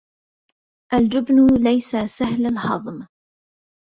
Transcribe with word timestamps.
الجبن 0.93 1.47
ليس 1.63 1.91
سهل 2.05 2.45
الهضم. 2.45 3.07